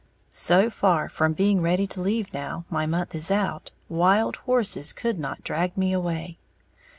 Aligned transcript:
So 0.31 0.71
far 0.71 1.09
from 1.09 1.33
being 1.33 1.61
ready 1.61 1.85
to 1.85 2.01
leave 2.01 2.33
now 2.33 2.65
my 2.71 2.87
month 2.87 3.13
is 3.13 3.29
out, 3.29 3.69
wild 3.87 4.37
horses 4.47 4.93
could 4.93 5.19
not 5.19 5.43
drag 5.43 5.77
me 5.77 5.93
away. 5.93 6.39